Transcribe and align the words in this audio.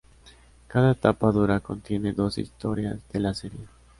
Cada 0.67 0.95
tapa 0.95 1.31
dura 1.31 1.59
contiene 1.59 2.11
doce 2.11 2.41
historias 2.41 2.99
de 3.13 3.19
la 3.19 3.35
serie. 3.35 3.67